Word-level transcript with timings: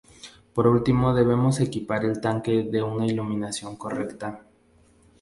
Por 0.55 0.65
último, 0.65 1.13
debemos 1.13 1.59
equipar 1.59 2.03
el 2.05 2.19
tanque 2.19 2.63
de 2.63 2.81
una 2.81 3.05
iluminación 3.05 3.75
correcta. 3.75 4.41